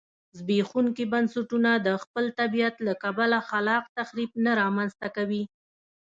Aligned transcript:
زبېښونکي 0.37 1.05
بنسټونه 1.13 1.71
د 1.87 1.89
خپل 2.03 2.25
طبیعت 2.39 2.75
له 2.87 2.93
کبله 3.03 3.37
خلاق 3.49 3.83
تخریب 3.97 4.31
نه 4.45 4.51
رامنځته 4.61 5.07
کوي 5.17 5.43